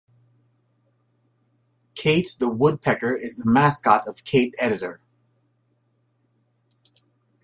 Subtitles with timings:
[1.93, 4.99] Kate the woodpecker is the mascot of Kate editor.